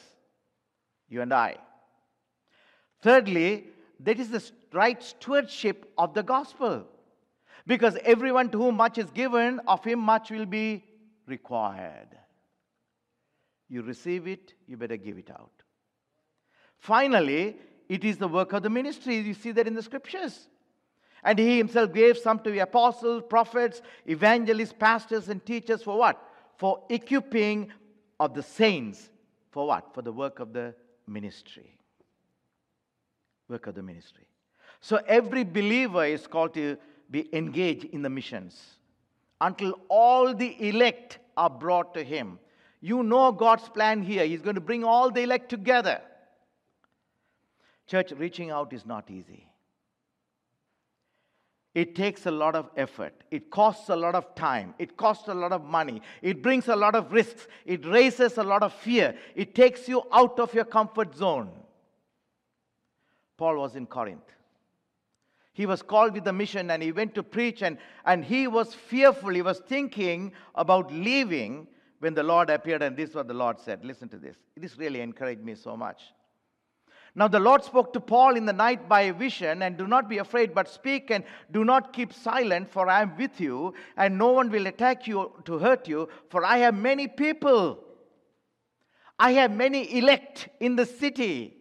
[1.08, 1.56] You and I.
[3.02, 6.86] Thirdly, that is the right stewardship of the gospel.
[7.66, 10.84] Because everyone to whom much is given, of him much will be
[11.26, 12.08] required.
[13.68, 15.50] You receive it, you better give it out.
[16.78, 17.56] Finally,
[17.88, 19.16] it is the work of the ministry.
[19.18, 20.48] You see that in the scriptures.
[21.22, 26.20] And he himself gave some to the apostles, prophets, evangelists, pastors, and teachers for what?
[26.58, 27.70] For equipping
[28.20, 29.08] of the saints.
[29.50, 29.94] For what?
[29.94, 30.74] For the work of the
[31.06, 31.78] ministry
[33.54, 34.26] work of the ministry.
[34.80, 36.76] So every believer is called to
[37.10, 38.60] be engaged in the missions
[39.40, 42.38] until all the elect are brought to him.
[42.80, 44.26] You know God's plan here.
[44.26, 46.00] He's going to bring all the elect together.
[47.86, 49.46] Church, reaching out is not easy.
[51.74, 53.14] It takes a lot of effort.
[53.30, 54.74] It costs a lot of time.
[54.78, 56.02] It costs a lot of money.
[56.22, 57.48] It brings a lot of risks.
[57.64, 59.14] It raises a lot of fear.
[59.34, 61.50] It takes you out of your comfort zone.
[63.36, 64.30] Paul was in Corinth.
[65.52, 68.74] He was called with the mission and he went to preach, and, and he was
[68.74, 69.30] fearful.
[69.30, 71.68] He was thinking about leaving
[72.00, 73.84] when the Lord appeared, and this is what the Lord said.
[73.84, 74.36] Listen to this.
[74.56, 76.02] This really encouraged me so much.
[77.14, 80.08] Now the Lord spoke to Paul in the night by a vision, and do not
[80.08, 84.18] be afraid, but speak and do not keep silent, for I am with you, and
[84.18, 87.78] no one will attack you to hurt you, for I have many people.
[89.16, 91.58] I have many elect in the city.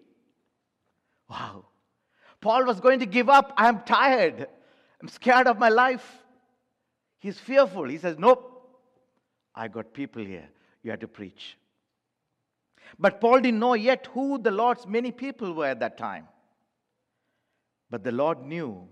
[1.29, 1.65] Wow.
[2.41, 3.53] Paul was going to give up.
[3.57, 4.47] I am tired.
[5.01, 6.05] I'm scared of my life.
[7.19, 7.85] He's fearful.
[7.85, 8.49] He says, Nope.
[9.55, 10.49] I got people here.
[10.83, 11.57] You have to preach.
[12.99, 16.27] But Paul didn't know yet who the Lord's many people were at that time.
[17.89, 18.87] But the Lord knew,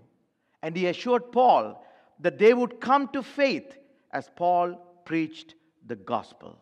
[0.62, 1.84] and he assured Paul
[2.20, 3.76] that they would come to faith
[4.12, 5.54] as Paul preached
[5.86, 6.61] the gospel.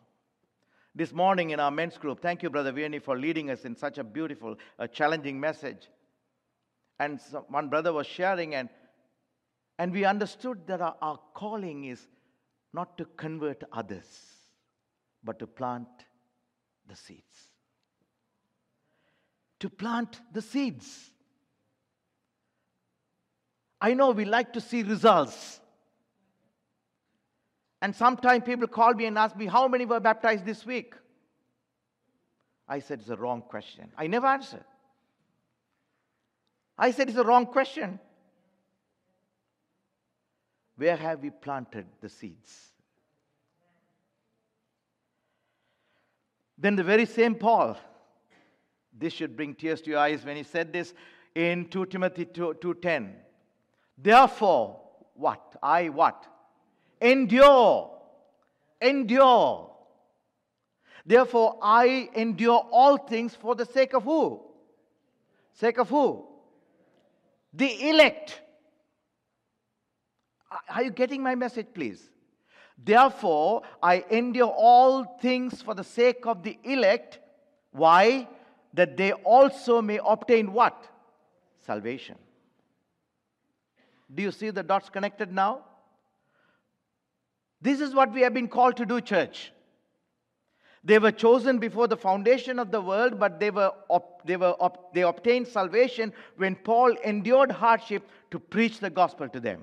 [0.94, 3.98] This morning in our men's group, thank you, Brother Vianney, for leading us in such
[3.98, 5.88] a beautiful, uh, challenging message.
[6.98, 8.68] And one brother was sharing, and,
[9.78, 12.00] and we understood that our, our calling is
[12.72, 14.06] not to convert others,
[15.22, 15.88] but to plant
[16.88, 17.36] the seeds.
[19.60, 21.10] To plant the seeds.
[23.80, 25.60] I know we like to see results.
[27.82, 30.94] And sometimes people call me and ask me, How many were baptized this week?
[32.68, 33.90] I said, It's a wrong question.
[33.96, 34.64] I never answer.
[36.78, 37.98] I said, It's a wrong question.
[40.76, 42.70] Where have we planted the seeds?
[46.56, 47.78] Then the very same Paul,
[48.96, 50.92] this should bring tears to your eyes when he said this
[51.34, 53.14] in 2 Timothy 2:10.
[53.96, 54.80] Therefore,
[55.14, 55.56] what?
[55.62, 56.26] I what?
[57.00, 57.90] Endure.
[58.80, 59.70] Endure.
[61.04, 64.40] Therefore, I endure all things for the sake of who?
[65.54, 66.26] Sake of who?
[67.52, 68.40] The elect.
[70.68, 72.02] Are you getting my message, please?
[72.82, 77.18] Therefore, I endure all things for the sake of the elect.
[77.72, 78.28] Why?
[78.74, 80.88] That they also may obtain what?
[81.58, 82.16] Salvation.
[84.12, 85.64] Do you see the dots connected now?
[87.60, 89.52] This is what we have been called to do, church.
[90.82, 93.72] They were chosen before the foundation of the world, but they, were
[94.24, 94.54] they, were
[94.94, 99.62] they obtained salvation when Paul endured hardship to preach the gospel to them.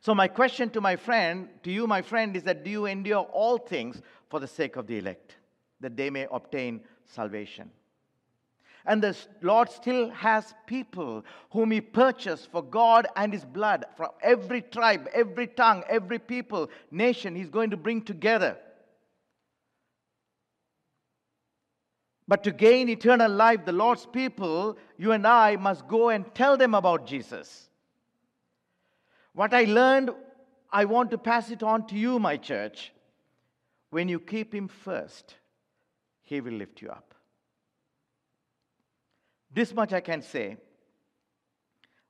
[0.00, 3.22] So, my question to my friend, to you, my friend, is that do you endure
[3.32, 5.36] all things for the sake of the elect,
[5.80, 7.70] that they may obtain salvation?
[8.86, 14.10] And the Lord still has people whom He purchased for God and His blood from
[14.22, 18.58] every tribe, every tongue, every people, nation, He's going to bring together.
[22.26, 26.56] But to gain eternal life, the Lord's people, you and I, must go and tell
[26.56, 27.68] them about Jesus.
[29.34, 30.10] What I learned,
[30.70, 32.92] I want to pass it on to you, my church.
[33.90, 35.36] When you keep Him first,
[36.22, 37.13] He will lift you up.
[39.54, 40.56] This much I can say.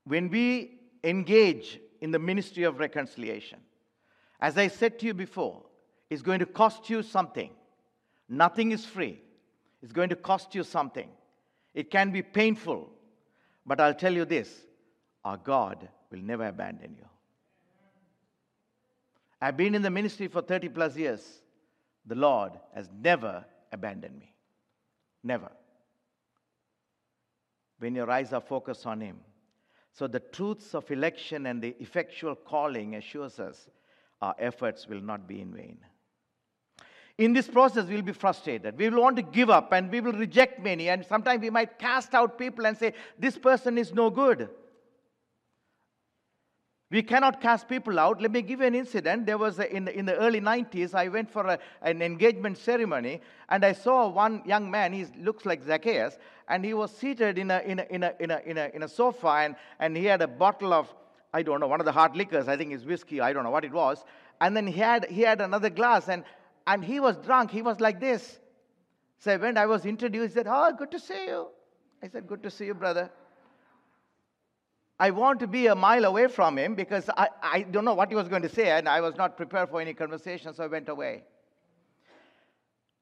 [0.05, 3.61] When we engage in the ministry of reconciliation,
[4.41, 5.63] as I said to you before,
[6.11, 7.51] it's going to cost you something.
[8.29, 9.21] Nothing is free.
[9.83, 11.09] It's going to cost you something.
[11.75, 12.91] It can be painful,
[13.67, 14.51] but I'll tell you this
[15.25, 17.07] our God will never abandon you.
[19.41, 21.23] I've been in the ministry for 30 plus years.
[22.07, 24.35] The Lord has never abandoned me.
[25.23, 25.51] Never.
[27.85, 29.19] When your eyes are focused on Him.
[29.93, 33.69] So the truths of election and the effectual calling assures us
[34.23, 35.77] our efforts will not be in vain.
[37.19, 38.79] In this process, we'll be frustrated.
[38.79, 40.89] We will want to give up and we will reject many.
[40.89, 44.49] And sometimes we might cast out people and say, This person is no good.
[46.95, 48.23] We cannot cast people out.
[48.23, 49.27] Let me give you an incident.
[49.27, 52.57] There was a, in, the, in the early 90s, I went for a, an engagement
[52.57, 56.17] ceremony and I saw one young man, he looks like Zacchaeus,
[56.49, 58.83] and he was seated in a, in a, in a, in a, in a, in
[58.85, 60.87] a sofa and, and he had a bottle of,
[61.33, 63.51] I don't know, one of the hard liquors, I think it's whiskey, I don't know
[63.51, 64.05] what it was.
[64.41, 66.23] And then he had, he had another glass and,
[66.65, 67.51] and he was drunk.
[67.51, 68.39] He was like this.
[69.19, 71.49] So when I was introduced, he said, Oh, good to see you.
[72.05, 73.11] I said, Good to see you, brother.
[74.99, 78.11] I want to be a mile away from him because I, I don't know what
[78.11, 80.69] he was going to say, and I was not prepared for any conversation, so I
[80.69, 81.25] went away.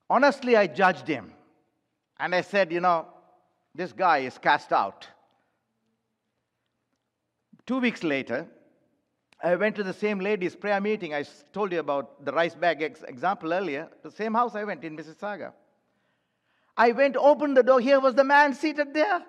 [0.09, 1.33] Honestly, I judged him.
[2.19, 3.07] And I said, you know,
[3.75, 5.07] this guy is cast out.
[7.67, 8.47] Two weeks later,
[9.43, 11.15] I went to the same ladies' prayer meeting.
[11.15, 13.89] I told you about the rice bag ex- example earlier.
[14.03, 15.53] The same house I went in Mississauga.
[16.77, 17.81] I went, opened the door.
[17.81, 19.23] Here was the man seated there.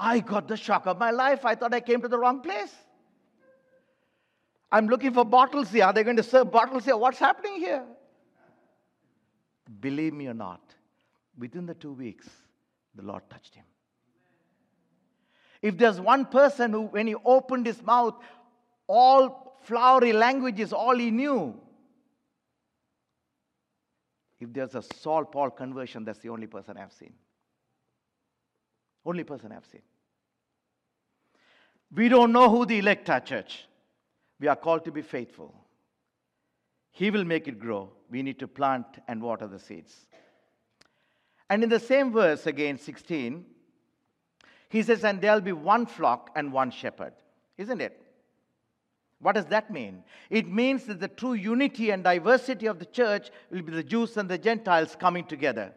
[0.00, 1.44] I got the shock of my life.
[1.44, 2.74] I thought I came to the wrong place.
[4.72, 5.84] I'm looking for bottles here.
[5.84, 6.96] Are they going to serve bottles here?
[6.96, 7.84] What's happening here?
[9.80, 10.60] Believe me or not,
[11.38, 12.28] within the two weeks,
[12.94, 13.64] the Lord touched him.
[15.60, 18.14] If there's one person who, when he opened his mouth,
[18.86, 21.60] all flowery languages, all he knew.
[24.40, 27.12] If there's a Saul Paul conversion, that's the only person I've seen.
[29.04, 29.82] Only person I've seen.
[31.94, 33.66] We don't know who the elect are, church.
[34.38, 35.54] We are called to be faithful.
[36.92, 37.90] He will make it grow.
[38.10, 40.06] We need to plant and water the seeds.
[41.48, 43.44] And in the same verse, again, 16,
[44.68, 47.12] he says, And there'll be one flock and one shepherd.
[47.58, 48.00] Isn't it?
[49.20, 50.02] What does that mean?
[50.30, 54.16] It means that the true unity and diversity of the church will be the Jews
[54.16, 55.74] and the Gentiles coming together.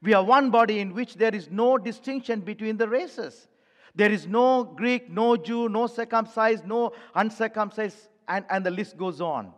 [0.00, 3.48] We are one body in which there is no distinction between the races.
[3.94, 9.20] There is no Greek, no Jew, no circumcised, no uncircumcised, and, and the list goes
[9.20, 9.52] on.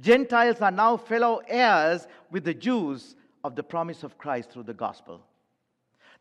[0.00, 4.74] Gentiles are now fellow heirs with the Jews of the promise of Christ through the
[4.74, 5.22] gospel.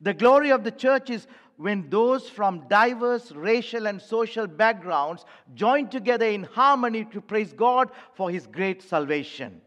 [0.01, 5.89] The glory of the church is when those from diverse racial and social backgrounds join
[5.89, 9.62] together in harmony to praise God for his great salvation.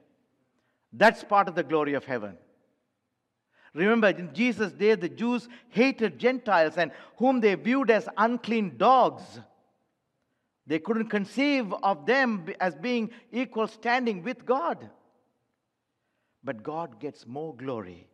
[0.95, 2.39] That's part of the glory of heaven.
[3.75, 9.23] Remember, in Jesus' day, the Jews hated Gentiles and whom they viewed as unclean dogs.
[10.67, 14.91] They couldn't conceive of them as being equal standing with God.
[16.45, 18.07] But God gets more glory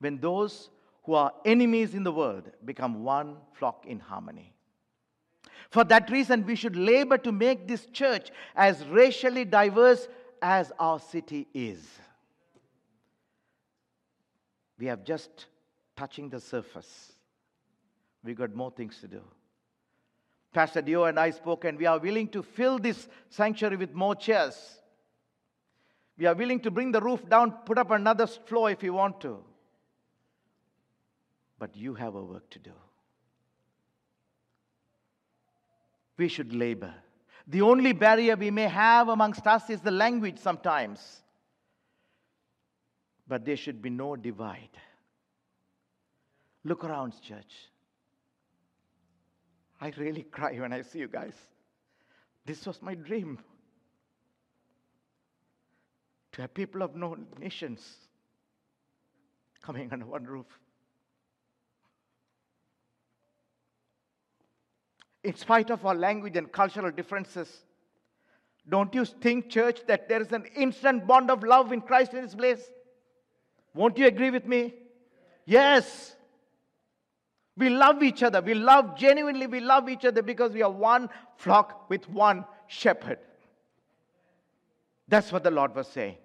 [0.00, 0.70] when those
[1.04, 4.54] who are enemies in the world become one flock in harmony.
[5.70, 10.08] For that reason, we should labor to make this church as racially diverse
[10.40, 11.86] as our city is.
[14.78, 15.46] We have just
[15.96, 17.12] touching the surface.
[18.22, 19.22] We got more things to do.
[20.52, 24.14] Pastor Dio and I spoke, and we are willing to fill this sanctuary with more
[24.14, 24.80] chairs.
[26.16, 29.20] We are willing to bring the roof down, put up another floor if you want
[29.20, 29.38] to.
[31.58, 32.72] But you have a work to do.
[36.16, 36.94] We should labor.
[37.46, 41.22] The only barrier we may have amongst us is the language sometimes
[43.28, 44.70] but there should be no divide.
[46.64, 47.54] Look around, church.
[49.80, 51.34] I really cry when I see you guys.
[52.46, 53.38] This was my dream
[56.32, 57.96] to have people of no nations
[59.62, 60.46] coming under one roof.
[65.24, 67.64] In spite of our language and cultural differences,
[68.68, 72.22] don't you think, church, that there is an instant bond of love in Christ in
[72.22, 72.70] this place?
[73.74, 74.74] Won't you agree with me?
[75.44, 76.16] Yes.
[77.56, 78.40] We love each other.
[78.40, 83.18] We love, genuinely, we love each other because we are one flock with one shepherd.
[85.08, 86.16] That's what the Lord was saying.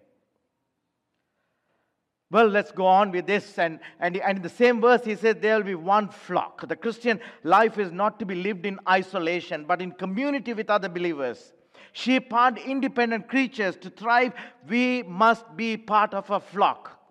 [2.29, 3.57] Well, let's go on with this.
[3.57, 6.67] And, and, and in the same verse, he said, There will be one flock.
[6.67, 10.89] The Christian life is not to be lived in isolation, but in community with other
[10.89, 11.53] believers.
[11.93, 13.75] Sheep aren't independent creatures.
[13.77, 14.33] To thrive,
[14.67, 17.02] we must be part of a flock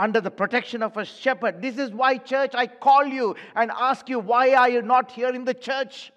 [0.00, 1.60] under the protection of a shepherd.
[1.60, 5.28] This is why, church, I call you and ask you, why are you not here
[5.28, 6.10] in the church?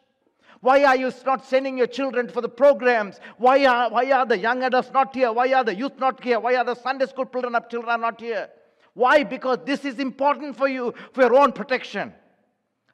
[0.62, 3.20] Why are you not sending your children for the programs?
[3.38, 5.34] Why are, why are the young adults not here?
[5.34, 6.40] Why are the youth not here?
[6.40, 8.50] Why are the Sunday school children up children not here?
[8.94, 9.24] Why?
[9.24, 12.14] Because this is important for you, for your own protection.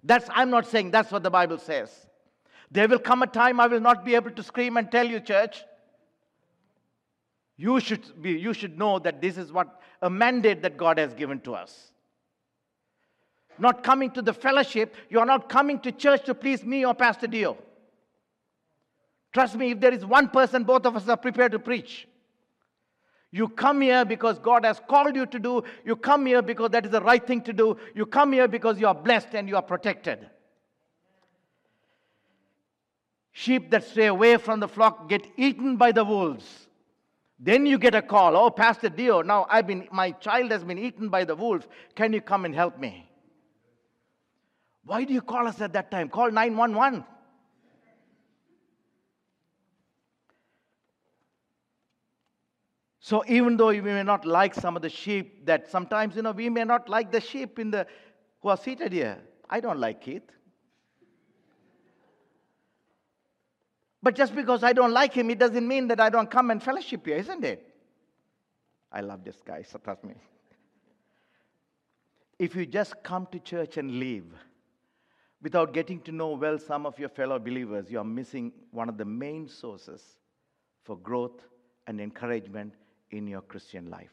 [0.03, 1.91] That's, I'm not saying that's what the Bible says.
[2.71, 5.19] There will come a time I will not be able to scream and tell you,
[5.19, 5.63] church.
[7.57, 11.13] You should, be, you should know that this is what a mandate that God has
[11.13, 11.91] given to us.
[13.57, 16.93] Not coming to the fellowship, you are not coming to church to please me or
[16.93, 17.57] Pastor Dio.
[19.33, 22.07] Trust me, if there is one person, both of us are prepared to preach.
[23.31, 25.63] You come here because God has called you to do.
[25.85, 27.77] You come here because that is the right thing to do.
[27.93, 30.27] You come here because you are blessed and you are protected.
[33.31, 36.68] Sheep that stray away from the flock get eaten by the wolves.
[37.39, 40.77] Then you get a call, oh, Pastor Dio, now I've been, my child has been
[40.77, 41.67] eaten by the wolf.
[41.95, 43.09] Can you come and help me?
[44.83, 46.09] Why do you call us at that time?
[46.09, 47.05] Call 911.
[52.99, 56.31] So even though we may not like some of the sheep, that sometimes, you know,
[56.31, 57.87] we may not like the sheep in the
[58.41, 59.17] who are seated here.
[59.49, 60.29] I don't like Keith.
[64.01, 66.63] But just because I don't like him, it doesn't mean that I don't come and
[66.63, 67.65] fellowship here, isn't it?
[68.91, 70.15] I love this guy, so trust me.
[72.37, 74.25] If you just come to church and leave
[75.41, 78.97] without getting to know well some of your fellow believers, you are missing one of
[78.97, 80.01] the main sources
[80.83, 81.41] for growth
[81.87, 82.73] and encouragement
[83.11, 84.11] in your Christian life.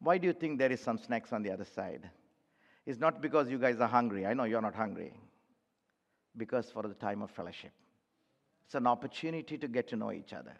[0.00, 2.08] Why do you think there is some snacks on the other side?
[2.86, 4.24] It's not because you guys are hungry.
[4.24, 5.12] I know you're not hungry.
[6.36, 7.72] Because for the time of fellowship.
[8.68, 10.52] It's an opportunity to get to know each other.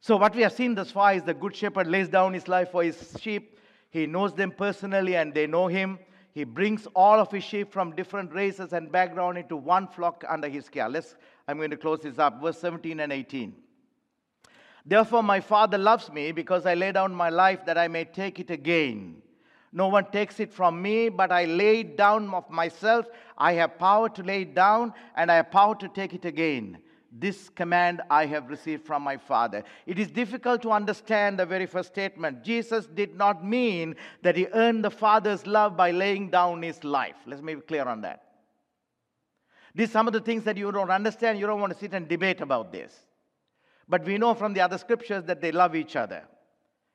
[0.00, 2.72] So, what we have seen thus far is the Good Shepherd lays down his life
[2.72, 3.58] for his sheep.
[3.88, 5.98] He knows them personally and they know him.
[6.34, 10.46] He brings all of his sheep from different races and background into one flock under
[10.46, 10.90] his care.
[10.90, 11.16] Let's,
[11.48, 12.38] I'm going to close this up.
[12.42, 13.54] Verse 17 and 18.
[14.84, 18.38] Therefore, my Father loves me because I lay down my life that I may take
[18.40, 19.22] it again.
[19.72, 23.06] No one takes it from me, but I lay it down of myself.
[23.36, 26.78] I have power to lay it down, and I have power to take it again.
[27.10, 29.64] This command I have received from my Father.
[29.86, 32.44] It is difficult to understand the very first statement.
[32.44, 37.16] Jesus did not mean that he earned the Father's love by laying down his life.
[37.26, 38.24] Let's it clear on that.
[39.74, 41.38] These are some of the things that you don't understand.
[41.38, 42.94] You don't want to sit and debate about this.
[43.88, 46.24] But we know from the other scriptures that they love each other.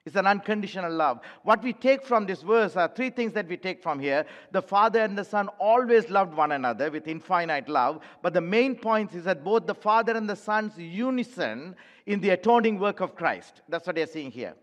[0.06, 1.22] It's an unconditional love.
[1.44, 4.26] What we take from this verse are three things that we take from here.
[4.52, 8.02] The Father and the Son always loved one another with infinite love.
[8.22, 11.76] But the main point is that both the Father and the Son's unison
[12.06, 13.62] in the atoning work of Christ.
[13.70, 14.56] That's what they're seeing here.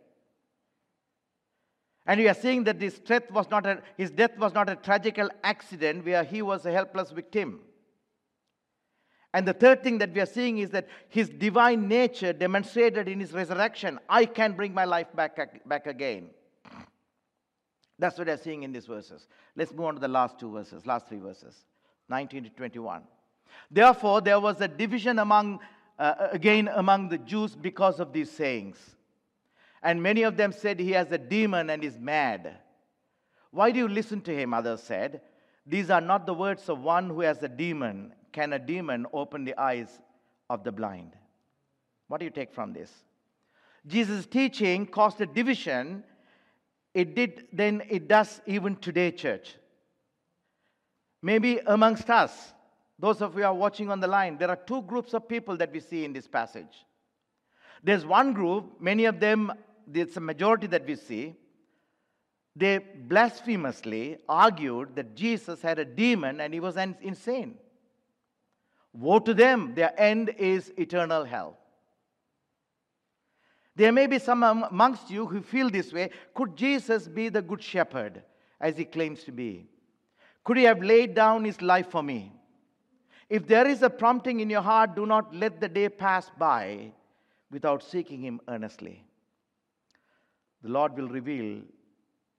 [2.04, 4.76] And we are seeing that his death was not a, his death was not a
[4.76, 7.60] tragical accident where he was a helpless victim.
[9.32, 13.20] And the third thing that we are seeing is that his divine nature demonstrated in
[13.20, 14.00] his resurrection.
[14.08, 16.30] I can bring my life back, back again.
[17.98, 19.28] That's what we are seeing in these verses.
[19.54, 21.54] Let's move on to the last two verses, last three verses,
[22.08, 23.02] 19 to 21.
[23.70, 25.60] Therefore, there was a division among,
[25.98, 28.78] uh, again among the Jews because of these sayings.
[29.82, 32.56] And many of them said, He has a demon and is mad.
[33.50, 34.54] Why do you listen to him?
[34.54, 35.20] Others said.
[35.66, 39.44] These are not the words of one who has a demon can a demon open
[39.44, 39.88] the eyes
[40.48, 41.12] of the blind?
[42.08, 42.90] What do you take from this?
[43.86, 46.04] Jesus' teaching caused a division.
[46.92, 49.54] It did then, it does even today, church.
[51.22, 52.52] Maybe amongst us,
[52.98, 55.72] those of you are watching on the line, there are two groups of people that
[55.72, 56.84] we see in this passage.
[57.82, 59.52] There's one group, many of them,
[59.92, 61.34] it's a majority that we see,
[62.56, 67.56] they blasphemously argued that Jesus had a demon and he was insane.
[68.92, 71.56] Woe to them, their end is eternal hell.
[73.76, 76.10] There may be some amongst you who feel this way.
[76.34, 78.22] Could Jesus be the good shepherd
[78.60, 79.68] as he claims to be?
[80.44, 82.32] Could he have laid down his life for me?
[83.28, 86.92] If there is a prompting in your heart, do not let the day pass by
[87.50, 89.04] without seeking him earnestly.
[90.62, 91.62] The Lord will reveal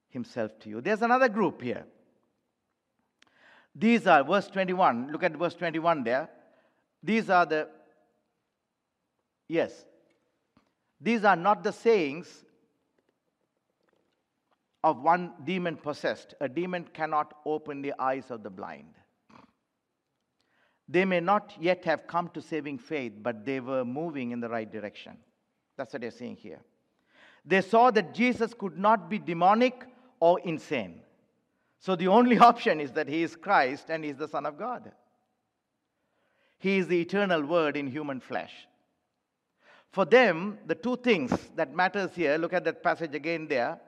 [0.10, 0.82] himself to you.
[0.82, 1.86] There's another group here.
[3.74, 6.30] These are, verse 21, look at verse 21 there.
[7.04, 7.68] These are the,
[9.48, 9.86] yes,
[11.00, 12.28] these are not the sayings
[14.84, 16.36] of one demon possessed.
[16.42, 18.94] A demon cannot open the eyes of the blind.
[20.88, 24.50] They may not yet have come to saving faith, but they were moving in the
[24.50, 25.18] right direction.
[25.78, 26.60] That's what they're saying here.
[27.46, 29.86] They saw that Jesus could not be demonic
[30.20, 31.02] or insane.
[31.80, 34.58] So the only option is that he is Christ and he is the Son of
[34.58, 34.92] God.
[36.62, 38.54] He is the eternal word in human flesh.
[39.92, 43.80] For them, the two things that matters here, look at that passage again there.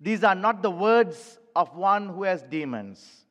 [0.00, 3.24] These are not the words of one who has demons.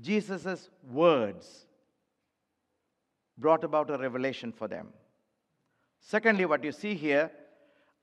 [0.00, 1.66] Jesus' words
[3.36, 4.92] brought about a revelation for them.
[5.98, 7.32] Secondly, what you see here,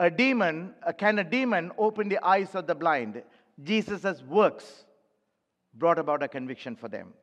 [0.01, 3.23] a demon, can a demon open the eyes of the blind?
[3.63, 4.83] Jesus' works
[5.73, 7.13] brought about a conviction for them.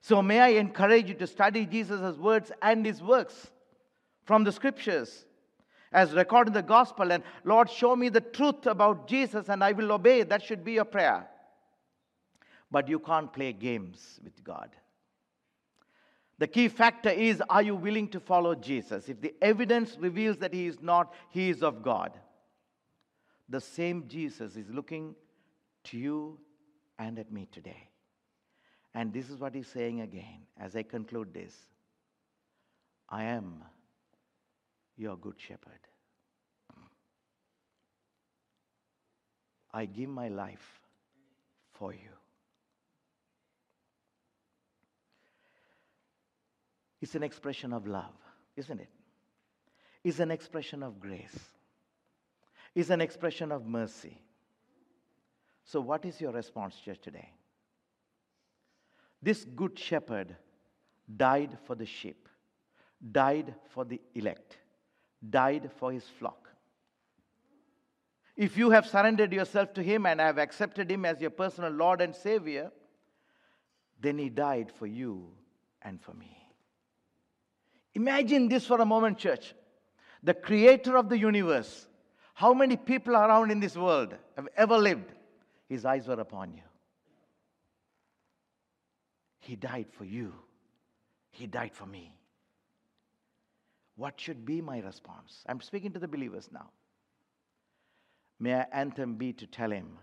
[0.00, 3.50] So, may I encourage you to study Jesus' words and his works
[4.24, 5.24] from the scriptures
[5.92, 7.12] as recorded in the gospel.
[7.12, 10.22] And Lord, show me the truth about Jesus and I will obey.
[10.22, 11.26] That should be your prayer.
[12.70, 14.70] But you can't play games with God.
[16.38, 19.08] The key factor is are you willing to follow Jesus?
[19.08, 22.12] If the evidence reveals that he is not, he is of God.
[23.48, 25.14] The same Jesus is looking
[25.84, 26.38] to you
[26.98, 27.88] and at me today.
[28.96, 31.54] And this is what he's saying again as I conclude this
[33.10, 33.62] I am
[34.96, 35.80] your good shepherd.
[39.70, 40.80] I give my life
[41.74, 42.08] for you.
[47.02, 48.16] It's an expression of love,
[48.56, 48.88] isn't it?
[50.02, 51.38] It's an expression of grace.
[52.74, 54.18] It's an expression of mercy.
[55.64, 57.28] So, what is your response, church, today?
[59.22, 60.36] This good shepherd
[61.16, 62.28] died for the sheep,
[63.12, 64.58] died for the elect,
[65.28, 66.48] died for his flock.
[68.36, 72.02] If you have surrendered yourself to him and have accepted him as your personal Lord
[72.02, 72.70] and Savior,
[74.00, 75.30] then he died for you
[75.80, 76.36] and for me.
[77.94, 79.54] Imagine this for a moment, church.
[80.22, 81.86] The creator of the universe,
[82.34, 85.12] how many people around in this world have ever lived?
[85.66, 86.62] His eyes were upon you.
[89.46, 90.32] He died for you.
[91.30, 92.16] He died for me.
[93.94, 95.44] What should be my response?
[95.46, 96.70] I'm speaking to the believers now.
[98.40, 99.98] May our anthem be to tell him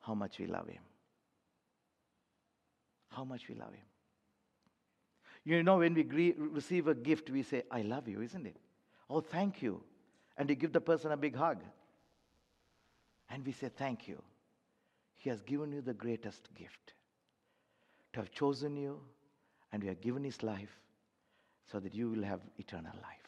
[0.00, 0.82] how much we love him.
[3.08, 3.86] How much we love him.
[5.44, 8.58] You know, when we gre- receive a gift, we say, I love you, isn't it?
[9.08, 9.82] Oh, thank you.
[10.36, 11.62] And you give the person a big hug.
[13.30, 14.22] And we say, Thank you.
[15.16, 16.92] He has given you the greatest gift
[18.12, 19.00] to have chosen you,
[19.72, 20.78] and we have given His life
[21.70, 23.21] so that you will have eternal life.